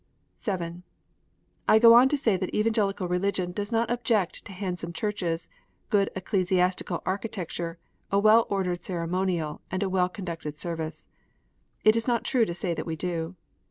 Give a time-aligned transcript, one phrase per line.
[0.33, 0.81] (7)
[1.67, 5.47] I go on to say that Evangelical Religion does not object to handsome churches,
[5.91, 7.77] good ecclesiastical architecture,
[8.11, 11.07] a well ordered ceremonial, and a well conducted service.
[11.83, 13.35] It is not true to say that we do.